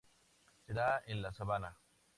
Se 0.65 0.73
da 0.73 1.03
en 1.05 1.21
la 1.21 1.31
sabana. 1.31 1.77